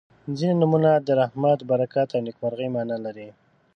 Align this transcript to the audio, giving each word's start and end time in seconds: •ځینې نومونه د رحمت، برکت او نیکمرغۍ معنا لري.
•ځینې 0.37 0.55
نومونه 0.61 0.91
د 1.07 1.09
رحمت، 1.21 1.59
برکت 1.71 2.07
او 2.13 2.19
نیکمرغۍ 2.25 2.67
معنا 2.75 2.97
لري. 3.05 3.29